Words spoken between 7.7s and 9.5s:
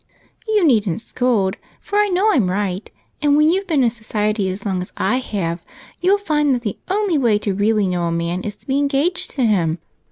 know a man is to be engaged to